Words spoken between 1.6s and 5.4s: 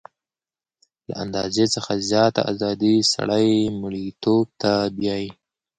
څخه زیاته ازادي سړی مرییتوب ته بیايي.